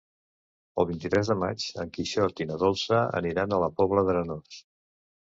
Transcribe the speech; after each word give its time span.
El 0.83 0.85
vint-i-tres 0.91 1.27
de 1.31 1.35
maig 1.41 1.65
en 1.83 1.91
Quixot 1.97 2.41
i 2.45 2.47
na 2.51 2.57
Dolça 2.63 3.01
aniran 3.19 3.53
a 3.53 3.61
la 3.65 3.69
Pobla 3.83 4.05
d'Arenós. 4.09 4.57